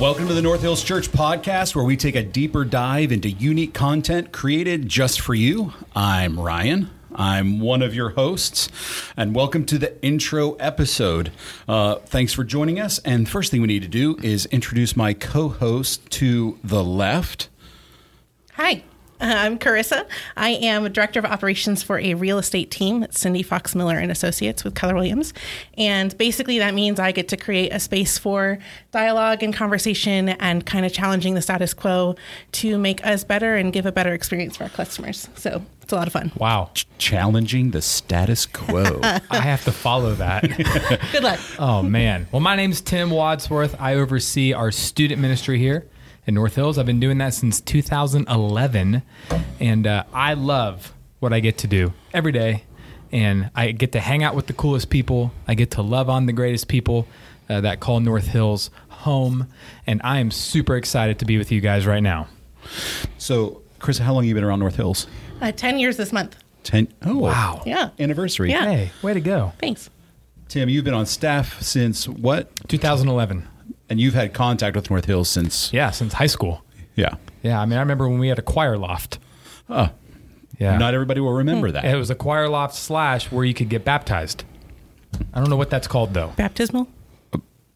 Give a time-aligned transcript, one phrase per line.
[0.00, 3.74] Welcome to the North Hills Church podcast, where we take a deeper dive into unique
[3.74, 5.74] content created just for you.
[5.94, 6.88] I'm Ryan.
[7.14, 8.70] I'm one of your hosts,
[9.14, 11.32] and welcome to the intro episode.
[11.68, 12.98] Uh, thanks for joining us.
[13.00, 17.50] And first thing we need to do is introduce my co host to the left.
[18.54, 18.82] Hi,
[19.20, 20.06] I'm Carissa.
[20.36, 23.98] I am a director of operations for a real estate team at Cindy Fox Miller
[23.98, 25.34] and Associates with Keller Williams.
[25.76, 28.58] And basically, that means I get to create a space for
[28.92, 32.16] dialogue and conversation and kind of challenging the status quo
[32.52, 35.28] to make us better and give a better experience for our customers.
[35.36, 36.32] So it's a lot of fun.
[36.36, 36.70] Wow.
[36.72, 39.00] Ch- challenging the status quo.
[39.02, 40.48] I have to follow that.
[41.12, 41.40] Good luck.
[41.58, 42.26] oh, man.
[42.32, 43.76] Well, my name's Tim Wadsworth.
[43.78, 45.89] I oversee our student ministry here
[46.30, 46.78] in North Hills.
[46.78, 49.02] I've been doing that since 2011.
[49.58, 52.64] And uh, I love what I get to do every day.
[53.12, 55.32] And I get to hang out with the coolest people.
[55.48, 57.08] I get to love on the greatest people
[57.48, 59.48] uh, that call North Hills home.
[59.88, 62.28] And I am super excited to be with you guys right now.
[63.18, 65.08] so, Chris, how long have you been around North Hills?
[65.40, 66.36] Uh, 10 years this month.
[66.62, 66.86] 10.
[67.06, 67.62] Oh, Wow.
[67.66, 67.90] Yeah.
[67.98, 68.50] Anniversary.
[68.50, 68.66] Yeah.
[68.70, 69.52] Hey, way to go.
[69.58, 69.90] Thanks.
[70.48, 72.50] Tim, you've been on staff since what?
[72.68, 73.48] 2011.
[73.90, 75.72] And you've had contact with North Hills since.
[75.72, 76.64] Yeah, since high school.
[76.94, 77.16] Yeah.
[77.42, 79.18] Yeah, I mean, I remember when we had a choir loft.
[79.68, 79.90] Oh,
[80.58, 80.76] Yeah.
[80.78, 81.84] not everybody will remember that.
[81.84, 84.44] It was a choir loft slash where you could get baptized.
[85.34, 86.32] I don't know what that's called though.
[86.36, 86.86] Baptismal?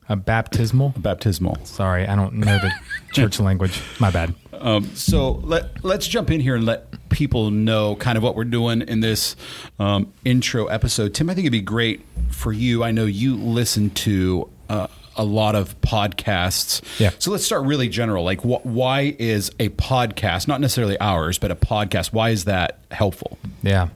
[0.09, 0.95] A baptismal.
[0.99, 1.59] Baptismal.
[1.65, 2.71] Sorry, I don't know the
[3.13, 3.81] church language.
[3.99, 4.35] My bad.
[4.53, 8.45] Um, so let let's jump in here and let people know kind of what we're
[8.45, 9.35] doing in this
[9.79, 11.15] um, intro episode.
[11.15, 12.85] Tim, I think it'd be great for you.
[12.85, 16.83] I know you listen to uh, a lot of podcasts.
[16.99, 17.11] Yeah.
[17.19, 18.25] So let's start really general.
[18.25, 22.13] Like, wh- why is a podcast, not necessarily ours, but a podcast?
[22.13, 23.39] Why is that helpful?
[23.63, 23.89] Yeah.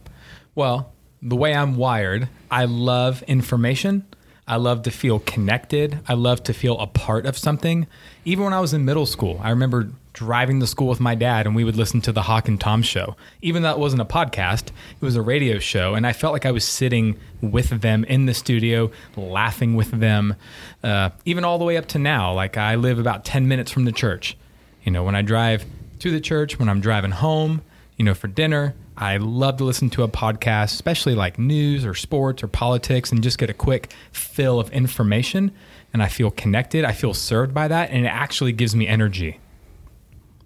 [0.55, 0.93] Well,
[1.23, 4.05] the way I'm wired, I love information.
[4.47, 6.01] I love to feel connected.
[6.09, 7.87] I love to feel a part of something.
[8.25, 11.47] Even when I was in middle school, I remember driving to school with my dad
[11.47, 13.17] and we would listen to the Hawk and Tom show.
[13.43, 15.95] Even though it wasn't a podcast, it was a radio show.
[15.95, 20.35] And I felt like I was sitting with them in the studio, laughing with them,
[20.83, 22.33] uh, even all the way up to now.
[22.33, 24.37] Like I live about 10 minutes from the church.
[24.85, 25.65] You know, when I drive
[26.01, 27.63] to the church, when I'm driving home,
[27.97, 28.75] you know, for dinner.
[28.97, 33.23] I love to listen to a podcast, especially like news or sports or politics, and
[33.23, 35.53] just get a quick fill of information.
[35.93, 36.85] And I feel connected.
[36.85, 39.39] I feel served by that, and it actually gives me energy.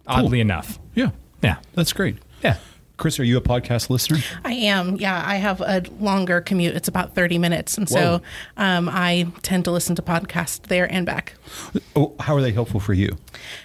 [0.07, 1.11] Oddly enough, Yeah.
[1.43, 2.17] yeah, That's great.
[2.43, 2.57] yeah.
[2.99, 4.19] Chris, are you a podcast listener?
[4.45, 4.95] I am.
[4.97, 6.77] Yeah, I have a longer commute.
[6.77, 7.77] It's about 30 minutes.
[7.77, 7.97] And Whoa.
[7.97, 8.23] so
[8.57, 11.33] um, I tend to listen to podcasts there and back.
[11.97, 13.17] Oh, how are they helpful for you?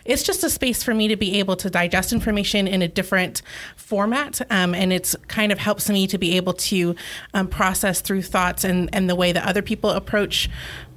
[0.06, 3.44] it's just a space for me to be able to digest information in a different
[3.75, 6.96] format um, and it's kind of helps me to be able to
[7.36, 10.50] um, process through thoughts and, and the way that other people approach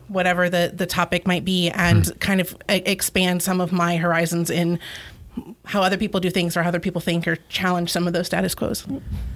[0.09, 4.49] whatever the, the topic might be and kind of e- expand some of my horizons
[4.49, 4.78] in
[5.64, 8.26] how other people do things or how other people think or challenge some of those
[8.26, 8.86] status quos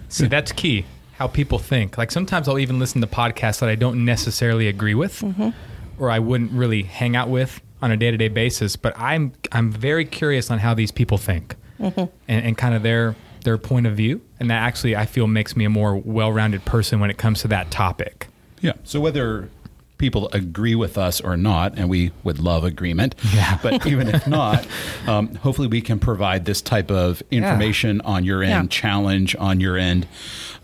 [0.09, 0.85] See, that's key.
[1.17, 1.97] How people think.
[1.97, 5.51] Like sometimes I'll even listen to podcasts that I don't necessarily agree with, mm-hmm.
[5.99, 8.77] or I wouldn't really hang out with on a day to day basis.
[8.77, 12.05] But I'm I'm very curious on how these people think, mm-hmm.
[12.29, 15.57] and, and kind of their their point of view, and that actually I feel makes
[15.57, 18.29] me a more well rounded person when it comes to that topic.
[18.61, 18.73] Yeah.
[18.83, 19.51] So whether
[19.99, 23.59] people agree with us or not, and we would love agreement, Yeah.
[23.63, 24.67] but even if not,
[25.07, 28.81] um, hopefully we can provide this type of information on your end, Yeah.
[28.81, 30.07] challenge on your end.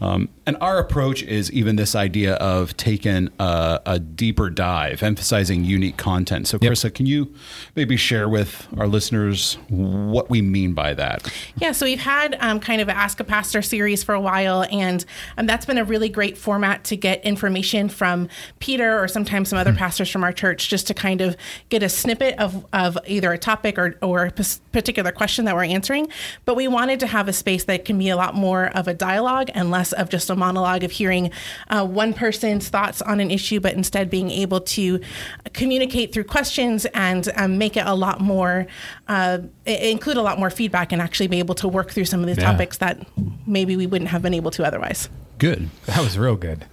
[0.01, 5.65] Um, and our approach is even this idea of taking a, a deeper dive, emphasizing
[5.65, 6.49] unique content.
[6.49, 6.73] So, Yep.
[6.73, 7.33] Carissa, can you
[7.77, 11.33] maybe share with our listeners what we mean by that?
[11.57, 14.67] Yeah, so we've had um, kind of an Ask a Pastor series for a while,
[14.71, 15.05] and
[15.37, 18.29] um, that's been a really great format to get information from
[18.59, 21.37] Peter or sometimes some other pastors from our church just to kind of
[21.69, 24.31] get a snippet of, of either a topic or, or a
[24.73, 26.09] particular question that we're answering.
[26.45, 28.95] But we wanted to have a space that can be a lot more of a
[28.95, 31.31] dialogue and less of just a monologue of hearing
[31.69, 35.01] uh, one person's thoughts on an issue, but instead being able to
[35.53, 38.67] communicate through questions and um, make it a lot more,
[39.09, 42.27] uh, include a lot more feedback and actually be able to work through some of
[42.27, 42.53] these Yeah.
[42.53, 43.07] topics that
[43.47, 45.09] maybe we wouldn't have been able to otherwise.
[45.39, 45.71] Good.
[45.87, 46.65] That was real good.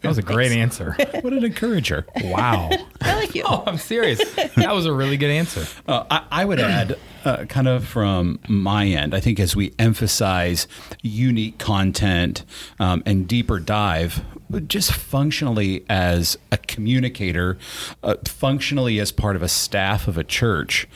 [0.00, 0.96] That was a great answer.
[1.22, 2.06] What an encourager.
[2.22, 2.70] Wow.
[3.00, 3.42] I like you.
[3.44, 4.20] Oh, I'm serious.
[4.54, 5.66] That was a really good answer.
[5.88, 6.96] Uh, I, I would add,
[7.28, 10.66] uh, kind of from my end, I think as we emphasize
[11.02, 12.44] unique content
[12.80, 14.24] um, and deeper dive,
[14.66, 17.58] just functionally as a communicator,
[18.02, 20.88] uh, functionally as part of a staff of a church,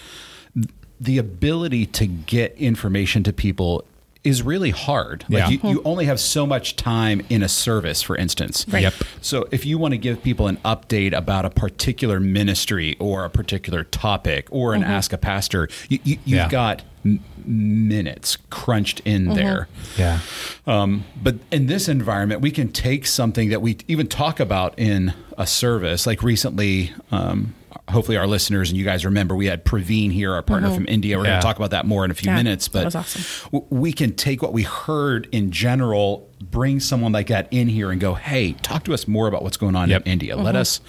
[0.99, 3.85] the ability to get information to people
[4.25, 5.25] is really hard.
[5.29, 5.47] Yeah.
[5.47, 8.65] Like you, you only have so much time in a service, for instance.
[8.69, 8.83] Right.
[8.83, 8.95] Yep.
[9.21, 13.31] So if you want to give people an update about a particular ministry or a
[13.31, 16.49] particular topic or an ask a pastor, you, you, you've Yeah.
[16.49, 19.67] got m- minutes crunched in there.
[19.99, 20.21] Yeah.
[20.69, 25.15] Um, but in this environment, we can take something that we even talk about in
[25.37, 26.07] a service.
[26.07, 27.55] Like recently, um,
[27.93, 30.77] hopefully our listeners and you guys remember, we had Praveen here, our partner mm-hmm.
[30.77, 31.17] from India.
[31.17, 32.69] We're going to talk about that more in a few Yeah, minutes.
[32.69, 33.63] But awesome.
[33.71, 38.01] we can take what we heard in general, bring someone like that in here, and
[38.01, 40.03] go, "Hey, talk to us more about what's going on Yep.
[40.07, 40.37] in India.
[40.37, 40.57] Let mm-hmm.
[40.57, 40.81] us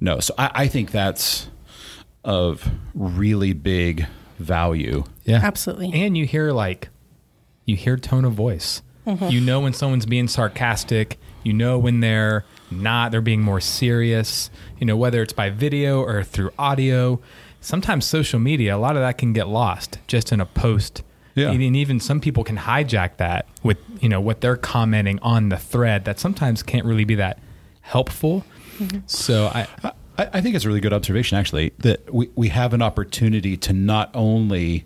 [0.00, 1.48] know." So I, I think that's
[2.24, 4.06] of really big
[4.38, 5.04] value.
[5.24, 5.40] Yeah.
[5.42, 5.92] Absolutely.
[5.94, 6.88] And you hear like
[7.64, 8.82] you hear tone of voice.
[9.06, 9.28] Mm-hmm.
[9.28, 14.50] You know when someone's being sarcastic, you know when they're not, they're being more serious,
[14.78, 17.20] you know whether it's by video or through audio.
[17.60, 21.02] Sometimes social media, a lot of that can get lost just in a post.
[21.34, 21.50] Yeah.
[21.50, 25.58] And even some people can hijack that with, you know, what they're commenting on the
[25.58, 27.38] thread that sometimes can't really be that
[27.82, 28.44] helpful.
[28.78, 29.00] Mm-hmm.
[29.06, 29.66] So I
[30.18, 33.56] I, I think it's a really good observation, actually, that we, we have an opportunity
[33.58, 34.84] to not only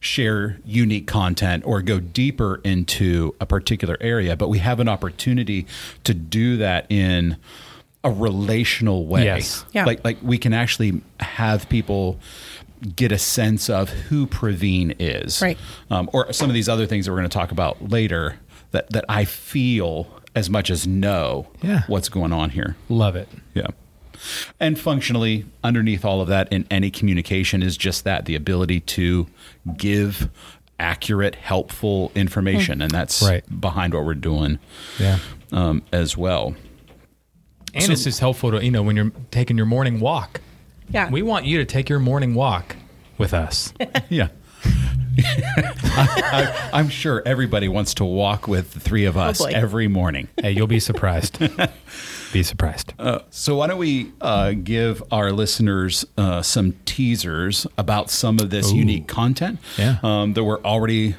[0.00, 5.66] share unique content or go deeper into a particular area, but we have an opportunity
[6.04, 7.36] to do that in
[8.04, 9.24] a relational way.
[9.24, 9.64] Yes.
[9.72, 9.84] Yeah.
[9.84, 12.18] Like, like we can actually have people
[12.96, 15.40] get a sense of who Praveen is.
[15.40, 15.56] Right.
[15.88, 18.40] Um, or some of these other things that we're going to talk about later
[18.72, 21.82] that, that I feel as much as know Yeah.
[21.86, 22.74] what's going on here.
[22.88, 23.28] love it.
[23.54, 23.68] Yeah.
[24.60, 29.26] And functionally, underneath all of that in any communication is just that the ability to
[29.76, 30.28] give
[30.78, 32.82] accurate, helpful information.
[32.82, 33.44] And that's Right.
[33.60, 34.58] behind what we're doing
[34.98, 35.18] Yeah.
[35.52, 36.54] um, as well.
[37.74, 40.40] And So- it's just helpful to, you know, when you're taking your morning walk.
[40.90, 41.08] Yeah.
[41.10, 42.76] We want you to take your morning walk
[43.18, 43.72] with us.
[44.10, 44.28] Yeah.
[45.18, 49.50] I, am sure everybody wants to walk with the three of us boy.
[49.54, 50.28] every morning.
[50.40, 51.38] hey, you'll be surprised.
[52.32, 52.94] be surprised.
[52.98, 58.50] Uh, so why don't we uh, give our listeners uh, some teasers about some of
[58.50, 58.76] this Ooh.
[58.76, 59.98] unique content Yeah.
[60.02, 61.14] um, that we're already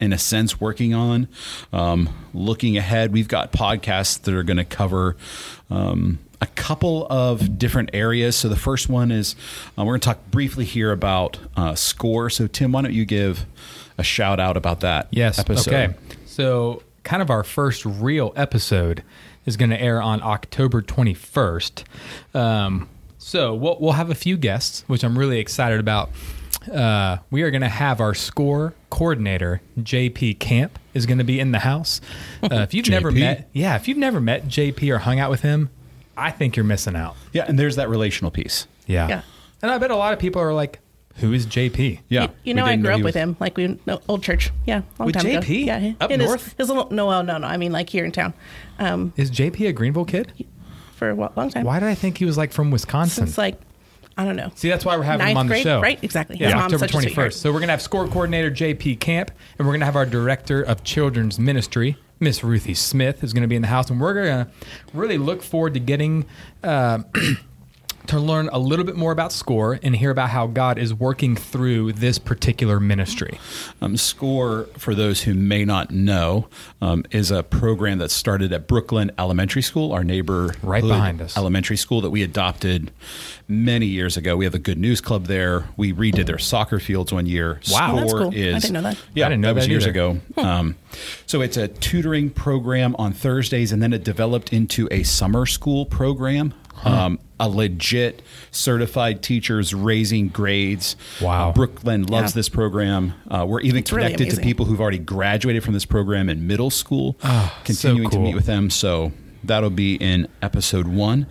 [0.00, 1.28] in a sense working on
[1.72, 5.16] um, looking ahead we've got podcasts that are going to cover
[5.70, 9.34] um, a couple of different areas so the first one is
[9.78, 13.04] uh, we're going to talk briefly here about uh, score so tim why don't you
[13.06, 13.46] give
[13.96, 15.38] a shout out about that Yes.
[15.38, 15.94] episode Okay.
[16.26, 19.02] So, kind of our first real episode
[19.44, 21.84] is going to air on October 21st.
[22.34, 22.88] Um,
[23.18, 26.10] so, we'll, we'll have a few guests, which I'm really excited about.
[26.72, 31.38] Uh, we are going to have our score coordinator, JP Camp, is going to be
[31.38, 32.00] in the house.
[32.42, 35.42] Uh, if you've never met, yeah, if you've never met JP or hung out with
[35.42, 35.68] him,
[36.16, 37.16] I think you're missing out.
[37.32, 39.08] yeah and there's that relational piece Yeah.
[39.08, 39.22] Yeah.
[39.62, 40.80] And I bet a lot of people are like,
[41.16, 42.00] who is JP?
[42.08, 44.00] yeah You, you know, I didn't grew up he with was- him, like we no,
[44.08, 44.50] old church.
[44.66, 45.40] Yeah, long With time ago.
[45.40, 45.66] JP?
[45.66, 46.54] Yeah, he- Up in his- north?
[46.58, 47.46] His, little no, well, no, no.
[47.46, 48.32] I mean, like here in town,
[48.78, 50.32] um, Is JP a Greenville kid?
[50.96, 51.64] for a long time.
[51.64, 53.24] Why did I think he was like from Wisconsin?
[53.24, 53.60] It's like,
[54.16, 54.50] I don't know.
[54.54, 55.80] See, that's why we're having him Ninth on the show.
[55.80, 55.98] right?
[56.02, 56.36] Exactly.
[56.36, 57.32] His Yeah, mom's October such a twenty sweetheart.
[57.32, 57.40] first.
[57.42, 60.82] So we're gonna have score coordinator JP Camp, and we're gonna have our director of
[60.84, 64.48] children's ministry, Miss Ruthie Smith, is gonna be in the house, and we're gonna
[64.94, 66.24] really look forward to getting.
[66.62, 67.00] Uh,
[68.08, 71.36] to learn a little bit more about SCORE and hear about how God is working
[71.36, 73.38] through this particular ministry.
[73.80, 76.48] Um, SCORE, for those who may not know,
[76.80, 81.20] um, is a program that started at Brook Glenn Elementary School, our neighbor Right behind
[81.22, 81.36] us.
[81.36, 82.90] elementary school that we adopted
[83.48, 84.36] many years ago.
[84.36, 85.68] We have a good news club there.
[85.76, 87.60] We redid their soccer fields one year.
[87.70, 87.92] Wow.
[87.92, 88.28] Oh, that's SCORE cool.
[88.30, 88.98] I didn't know that.
[89.14, 89.90] Yeah, I didn't know that was that years either.
[89.90, 90.20] ago.
[90.36, 90.76] Um,
[91.26, 95.86] so it's a tutoring program on Thursdays, and then it developed into a summer school
[95.86, 96.54] program.
[96.84, 100.96] Um, a legit certified teachers raising grades.
[101.20, 101.50] Wow.
[101.50, 102.38] Uh, Brook Glenn loves Yeah.
[102.38, 103.14] this program.
[103.28, 106.46] Uh, we're even It's really connected to people who've already graduated from this program in
[106.46, 108.70] middle school, Ah, so continuing to meet with them.
[108.70, 109.12] So
[109.44, 111.26] that'll be in episode one.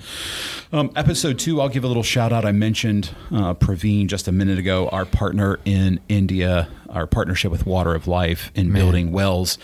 [0.74, 2.46] Um, episode two, I'll give a little shout out.
[2.46, 7.66] I mentioned uh, Praveen just a minute ago, our partner in India, our partnership with
[7.66, 9.58] Water of Life in building wells.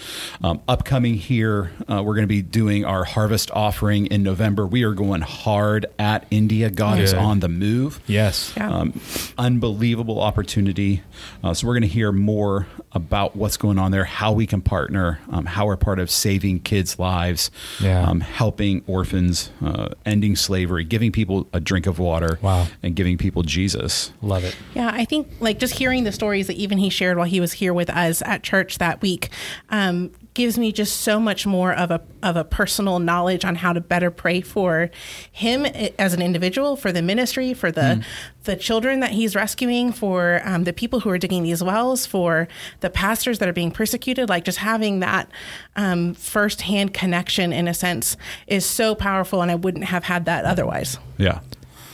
[0.44, 4.66] Um, upcoming here, uh, we're going to be doing our harvest offering in November.
[4.66, 6.70] We are going hard at India.
[6.70, 8.54] God is on the move Yes.
[8.58, 8.70] Yeah.
[8.74, 9.00] um,
[9.38, 11.04] unbelievable opportunity.
[11.44, 14.62] Uh, so we're going to hear more about what's going on there, how we can
[14.62, 17.51] partner, um, how we're part of saving kids' lives,
[17.82, 18.10] Yeah.
[18.38, 22.67] Helping orphans, uh, ending slavery, giving people a drink of water, Wow.
[22.84, 24.12] and giving people Jesus.
[24.22, 24.56] Love it.
[24.75, 27.53] Yeah, I think like just hearing the stories that even he shared while he was
[27.53, 29.29] here with us at church that week
[29.70, 33.74] um, gives me just so much more of a of a personal knowledge on how
[33.74, 34.91] to better pray for
[35.32, 38.03] him as an individual, for the ministry, for the mm.
[38.44, 42.48] the children that he's rescuing, for um, the people who are digging these wells, for
[42.82, 44.29] the pastors that are being persecuted.
[44.29, 45.27] Like just having that
[45.75, 48.15] um, firsthand connection, in a sense,
[48.46, 51.00] is so powerful, and I wouldn't have had that otherwise.
[51.17, 51.39] Yeah,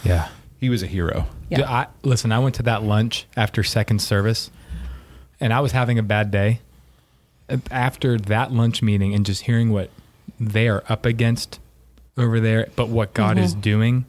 [0.03, 0.27] yeah,
[0.59, 1.27] he was a hero.
[1.49, 1.71] Yeah.
[1.71, 4.51] I, listen, I went to that lunch after second service,
[5.39, 6.59] and I was having a bad day.
[7.71, 9.89] After that lunch meeting, and just hearing what
[10.39, 11.59] they are up against
[12.17, 13.45] over there, but what God mm-hmm.
[13.45, 14.05] is doing,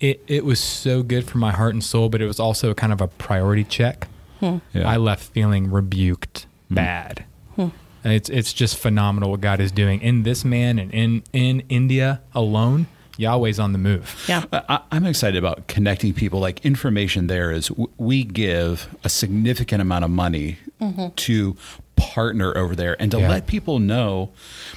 [0.00, 2.08] it it was so good for my heart and soul.
[2.08, 4.08] But it was also kind of a priority check.
[4.40, 4.58] Hmm.
[4.72, 4.88] Yeah.
[4.88, 6.74] I left feeling rebuked hmm.
[6.74, 7.24] bad.
[7.56, 7.68] Hmm.
[8.04, 12.20] It's it's just phenomenal what God is doing in this man and in in India
[12.34, 12.86] alone.
[13.18, 14.24] Yahweh's on the move.
[14.28, 14.44] Yeah.
[14.52, 16.38] I, am excited about connecting people.
[16.38, 21.08] Like information there is we give a significant amount of money mm-hmm.
[21.16, 21.56] to
[21.98, 23.28] partner over there and to yeah.
[23.28, 24.30] let people know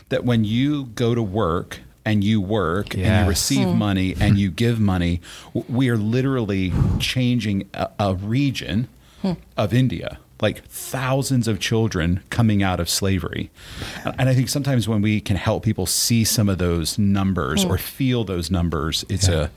[0.10, 3.08] that when you go to work and you work yes.
[3.08, 3.78] and you receive mm.
[3.78, 5.22] money and you give money,
[5.54, 8.88] we are literally changing a, a region
[9.22, 9.34] hmm.
[9.56, 13.52] of India like thousands of children coming out of slavery.
[14.04, 17.70] And I think sometimes when we can help people see some of those numbers mm.
[17.70, 19.36] or feel those numbers, it's yeah.
[19.36, 19.50] a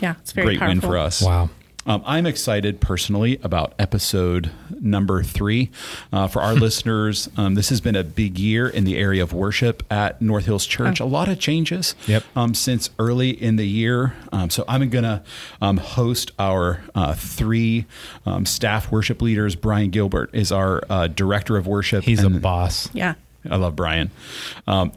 [0.00, 0.74] yeah, it's very great powerful.
[0.74, 1.22] win for us.
[1.22, 1.50] Wow.
[1.84, 5.70] Um, I'm excited personally about episode number three.
[6.12, 9.32] Uh, for our listeners, um, this has been a big year in the area of
[9.32, 11.00] worship at North Hills Church.
[11.00, 11.04] Oh.
[11.04, 12.24] A lot of changes yep.
[12.36, 14.14] um, since early in the year.
[14.30, 15.22] Um, so I'm going to
[15.60, 17.86] um, host our uh, three
[18.26, 19.56] um, staff worship leaders.
[19.56, 22.04] Brian Gilbert is our uh, director of worship.
[22.04, 22.88] He's a boss.
[22.92, 23.14] Yeah.
[23.50, 24.12] I love Brian.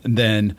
[0.04, 0.56] then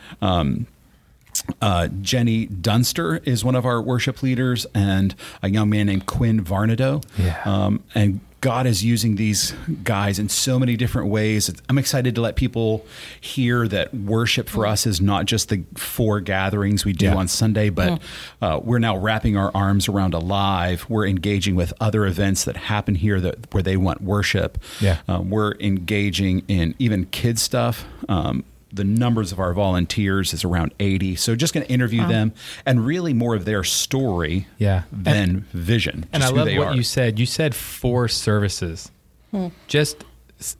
[1.61, 6.45] uh, Jenny Dunster is one of our worship leaders, and a young man named Quinn
[6.45, 7.05] Varnado.
[7.19, 7.40] Yeah.
[7.45, 9.52] Um, and God is using these
[9.83, 11.50] guys in so many different ways.
[11.69, 12.87] I'm excited to let people
[13.21, 17.16] hear that worship for us is not just the four gatherings we do yeah.
[17.16, 18.00] on Sunday, but
[18.43, 20.87] uh, we're now wrapping our arms around Alive.
[20.88, 24.59] We're engaging with other events that happen here that where they want worship.
[24.81, 24.99] Yeah.
[25.09, 27.85] Um, we're engaging in even kid stuff.
[28.09, 28.45] Um,
[28.76, 31.16] the numbers of our volunteers is around 80.
[31.16, 32.09] So just going to interview wow.
[32.09, 32.33] them
[32.64, 34.83] and really more of their story yeah.
[34.92, 36.06] than and, vision.
[36.12, 36.75] And I love what are.
[36.75, 37.18] you said.
[37.18, 38.90] You said four services.
[39.30, 39.49] Hmm.
[39.66, 40.04] Just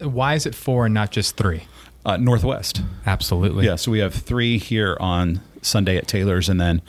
[0.01, 1.65] why is it four and not just three?
[2.05, 2.83] Uh, Northwest.
[3.05, 3.67] Absolutely.
[3.67, 3.77] Yeah.
[3.77, 6.81] So we have three here on Sunday at Taylor's and then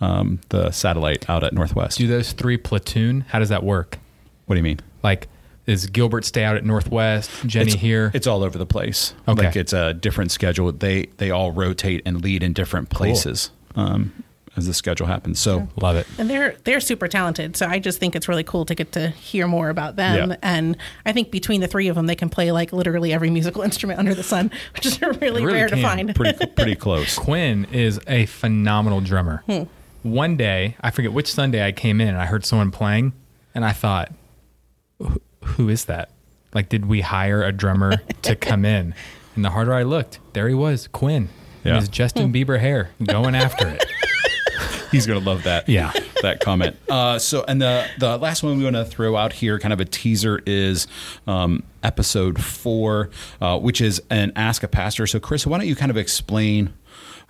[0.00, 1.98] um, the satellite out at Northwest.
[1.98, 3.22] Do those three platoon?
[3.28, 3.98] How does that work?
[4.46, 4.80] What do you mean?
[5.02, 5.28] Like
[5.68, 7.30] is Gilbert stay out at Northwest?
[7.46, 8.10] Jenny it's, here?
[8.14, 9.14] It's all over the place.
[9.28, 9.46] Okay.
[9.46, 10.72] Like it's a different schedule.
[10.72, 13.50] They they all rotate and lead in different places.
[13.74, 13.84] Cool.
[13.84, 14.24] Um,
[14.56, 15.38] as the schedule happens.
[15.38, 16.06] So love it.
[16.18, 17.56] And they're they're super talented.
[17.56, 20.30] So I just think it's really cool to get to hear more about them.
[20.30, 20.36] Yeah.
[20.42, 23.62] And I think between the three of them, they can play like literally every musical
[23.68, 25.78] instrument under the sun, which is really, really rare can.
[25.78, 26.14] to find.
[26.14, 27.16] Pretty pretty close.
[27.16, 29.42] Quinn is a phenomenal drummer.
[29.46, 29.64] Hmm.
[30.02, 33.12] One day, I forget which Sunday I came in and I heard someone playing,
[33.54, 34.12] and I thought,
[35.42, 36.10] who is that?
[36.54, 38.94] Like, did we hire a drummer to come in?
[39.34, 41.28] And the harder I looked, there he was, Quinn,
[41.62, 41.72] yeah.
[41.72, 43.84] in his Justin Bieber hair, going after it.
[44.90, 45.68] He's gonna love that.
[45.68, 45.92] Yeah,
[46.22, 46.76] that comment.
[46.88, 49.80] Uh, so, and the the last one we want to throw out here, kind of
[49.80, 50.86] a teaser, is
[51.26, 55.06] um, episode four, uh, which is an Ask a Pastor.
[55.06, 56.72] So, Chris, why don't you kind of explain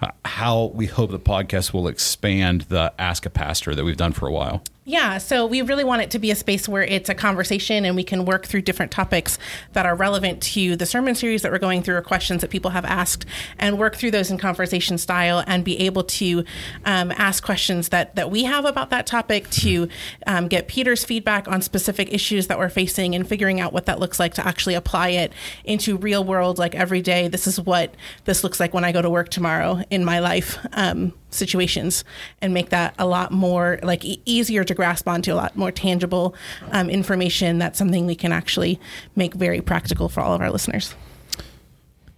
[0.00, 4.12] uh, how we hope the podcast will expand the Ask a Pastor that we've done
[4.12, 4.62] for a while?
[4.88, 7.94] Yeah, so we really want it to be a space where it's a conversation and
[7.94, 9.38] we can work through different topics
[9.74, 12.70] that are relevant to the sermon series that we're going through or questions that people
[12.70, 13.26] have asked
[13.58, 16.42] and work through those in conversation style and be able to
[16.86, 19.90] um, ask questions that, that we have about that topic to
[20.26, 24.00] um, get Peter's feedback on specific issues that we're facing and figuring out what that
[24.00, 27.28] looks like to actually apply it into real world, like every day.
[27.28, 30.56] This is what this looks like when I go to work tomorrow in my life.
[30.72, 32.04] Um, situations
[32.40, 35.70] and make that a lot more like e- easier to grasp onto a lot more
[35.70, 36.34] tangible
[36.72, 38.80] um, information that's something we can actually
[39.16, 40.94] make very practical for all of our listeners.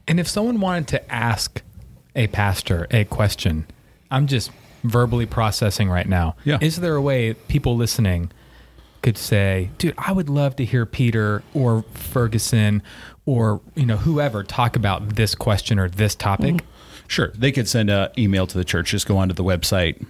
[0.06, 1.62] And if someone wanted to ask
[2.16, 3.66] a pastor a question
[4.10, 4.50] i'm just
[4.82, 6.36] verbally processing right now.
[6.44, 6.58] Yeah.
[6.60, 8.32] is there a way people listening
[9.02, 12.82] could say dude i would love to hear peter or ferguson
[13.24, 16.56] or you know whoever talk about this question or this topic?
[16.56, 16.66] mm-hmm
[17.10, 17.32] Sure.
[17.34, 18.92] They could send an email to the church.
[18.92, 20.06] Just go onto the website,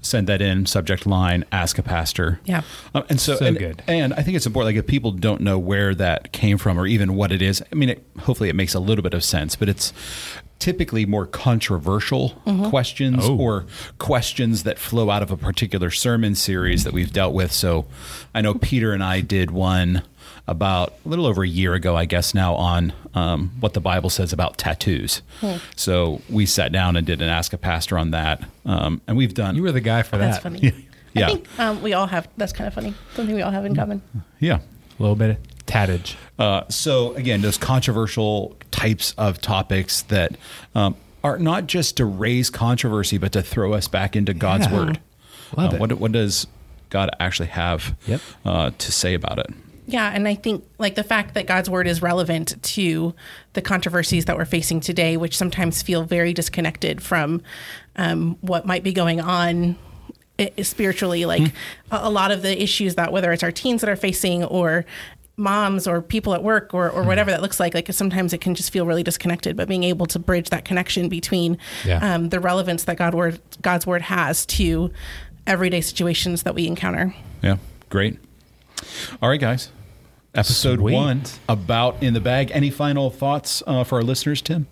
[0.00, 2.40] send that in, subject line, ask a pastor.
[2.46, 2.62] Yeah.
[2.94, 3.82] Um, and so, so and, good.
[3.86, 6.86] And I think it's important, like if people don't know where that came from or
[6.86, 9.54] even what it is, I mean, it, hopefully it makes a little bit of sense,
[9.54, 9.92] but it's
[10.60, 12.70] typically more controversial mm-hmm.
[12.70, 13.36] questions oh.
[13.36, 13.66] or
[13.98, 17.52] questions that flow out of a particular sermon series that we've dealt with.
[17.52, 17.84] So
[18.34, 20.02] I know Peter and I did one
[20.46, 24.10] about a little over a year ago, I guess now, on um, what the Bible
[24.10, 25.22] says about tattoos.
[25.40, 25.56] Hmm.
[25.76, 28.42] So we sat down and did an Ask a Pastor on that.
[28.66, 29.56] Um, and we've done.
[29.56, 30.42] You were the guy for That's that.
[30.42, 30.72] funny.
[31.16, 31.26] Yeah.
[31.28, 32.26] I think um, we all have.
[32.36, 32.92] That's kind of funny.
[33.14, 34.02] Something we all have in common.
[34.40, 34.56] Yeah.
[34.98, 36.16] A little bit of tattage.
[36.40, 40.36] Uh, so again, those controversial types of topics that
[40.74, 44.72] um, are not just to raise controversy, but to throw us back into God's Yeah.
[44.76, 45.00] word.
[45.56, 45.80] Love Uh, it.
[45.80, 46.48] What, what does
[46.90, 48.20] God actually have Yep.
[48.44, 49.46] uh, to say about it?
[49.86, 53.14] Yeah, and I think like the fact that God's word is relevant to
[53.52, 57.42] the controversies that we're facing today, which sometimes feel very disconnected from
[57.96, 59.76] um, what might be going on
[60.62, 61.26] spiritually.
[61.26, 61.52] Like
[61.90, 64.84] a, a lot of the issues that whether it's our teens that are facing or
[65.36, 68.54] moms or people at work or, or whatever that looks like like sometimes it can
[68.54, 72.14] just feel really disconnected but being able to bridge that connection between Yeah.
[72.14, 74.92] um, the relevance that god word god's word has to
[75.44, 77.12] everyday situations that we encounter
[77.42, 77.56] Yeah,
[77.90, 78.16] great.
[79.20, 79.70] All right, guys.
[80.34, 80.94] Episode Sweet.
[80.94, 82.50] one about in the bag.
[82.52, 84.66] Any final thoughts uh, for our listeners, Tim?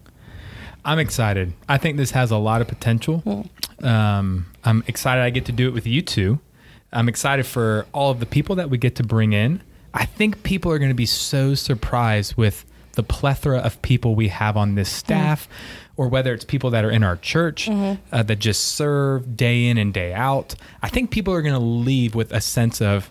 [0.84, 1.52] I'm excited.
[1.68, 3.46] I think this has a lot of potential.
[3.82, 6.40] Um, I'm excited I get to do it with you two.
[6.92, 9.62] I'm excited for all of the people that we get to bring in.
[9.94, 12.64] I think people are going to be so surprised with
[12.94, 15.48] the plethora of people we have on this staff,
[15.96, 19.78] or whether it's people that are in our church uh, that just serve day in
[19.78, 20.54] and day out.
[20.82, 23.10] I think people are going to leave with a sense of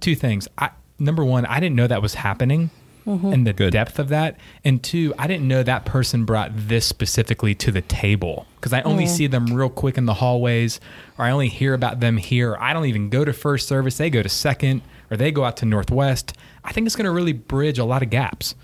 [0.00, 0.46] two things.
[0.58, 0.70] I,
[1.00, 2.70] number one, I didn't know that was happening
[3.06, 3.32] mm-hmm.
[3.32, 3.72] and the Good.
[3.72, 4.38] depth of that.
[4.64, 8.82] And two, I didn't know that person brought this specifically to the table because I
[8.82, 10.80] only see them real quick in the hallways
[11.18, 12.56] or I only hear about them here.
[12.60, 13.96] I don't even go to first service.
[13.96, 16.36] They go to second or they go out to Northwest.
[16.64, 18.54] I think it's going to really bridge a lot of gaps.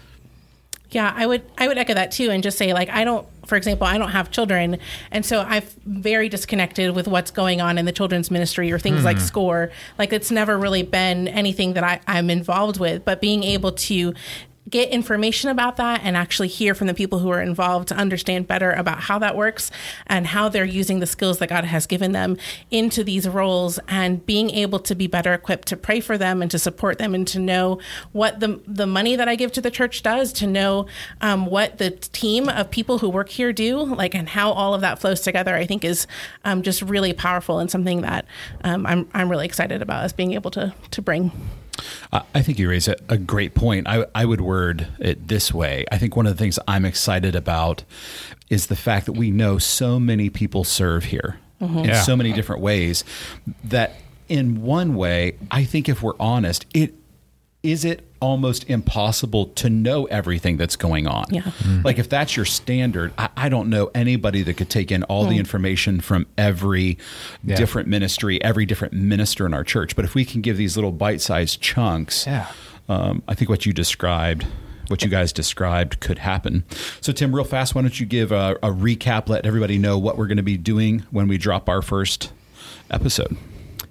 [0.90, 3.56] Yeah, I would I would echo that too and just say like I don't for
[3.56, 4.78] example, I don't have children.
[5.10, 9.04] And so I'm very disconnected with what's going on in the children's ministry or things
[9.04, 9.22] like hmm.
[9.22, 9.70] SCORE.
[9.98, 14.14] Like it's never really been anything that I, I'm involved with, but being able to
[14.68, 18.46] get information about that and actually hear from the people who are involved to understand
[18.46, 19.70] better about how that works
[20.06, 22.36] and how they're using the skills that God has given them
[22.70, 26.50] into these roles and being able to be better equipped to pray for them and
[26.50, 27.78] to support them and to know
[28.12, 30.86] what the the money that I give to the church does to know
[31.20, 34.80] um, what the team of people who work here do like and how all of
[34.80, 36.06] that flows together I think is
[36.44, 38.26] um, just really powerful and something that
[38.64, 41.30] um, I'm I'm really excited about us being able to to bring.
[42.12, 43.88] I I think you raise a, a great point.
[43.88, 45.84] I, I would word it this way.
[45.90, 47.84] I think one of the things I'm excited about
[48.50, 51.78] is the fact that we know so many people serve here mm-hmm.
[51.78, 52.02] in Yeah.
[52.02, 53.04] so many different ways
[53.64, 53.94] that
[54.28, 56.94] in one way, I think if we're honest, it
[57.62, 61.24] is it almost impossible to know everything that's going on.
[61.30, 61.50] Yeah.
[61.84, 65.26] Like if that's your standard, I, I don't know anybody that could take in all
[65.26, 66.98] the information from every
[67.44, 67.56] Yeah.
[67.56, 69.94] different ministry, every different minister in our church.
[69.96, 72.46] But if we can give these little bite-sized chunks, Yeah.
[72.88, 74.46] um, I think what you described,
[74.88, 76.64] what you guys described, could happen.
[77.00, 79.28] So, Tim, real fast, why don't you give a, a recap?
[79.28, 82.32] Let everybody know what we're going to be doing when we drop our first
[82.90, 83.36] episode.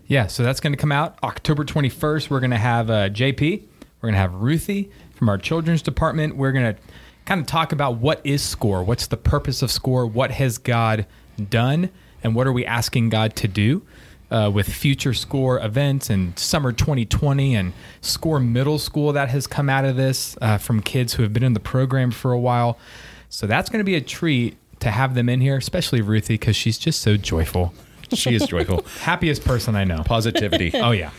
[0.08, 2.30] Yeah, so that's going to come out October 21st.
[2.30, 3.64] We're going to have uh, JP.
[4.02, 6.36] We're going to have Ruthie from our children's department.
[6.36, 6.82] We're going to
[7.26, 11.06] kind of talk about what is SCORE, what's the purpose of SCORE, what has God
[11.50, 11.90] done,
[12.24, 13.82] and what are we asking God to do
[14.32, 19.70] uh, with future SCORE events and summer 2020 and SCORE middle school that has come
[19.70, 22.78] out of this uh, from kids who have been in the program for a while.
[23.30, 26.56] So that's going to be a treat to have them in here, especially Ruthie, because
[26.56, 27.74] she's just so joyful.
[28.14, 28.86] She is joyful.
[29.02, 30.04] Happiest person I know.
[30.04, 30.72] Positivity.
[30.74, 31.12] Oh yeah.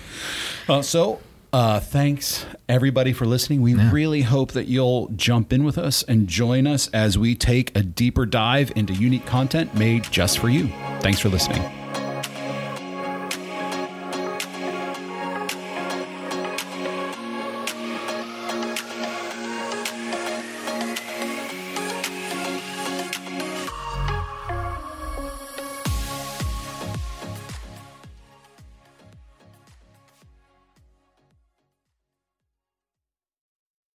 [0.69, 1.21] Uh, so,
[1.57, 3.63] uh, thanks everybody for listening.
[3.63, 7.75] We really hope that you'll jump in with us and join us as we take
[7.75, 10.69] a deeper dive into unique content made just for you.
[11.01, 11.86] Thanks for listening.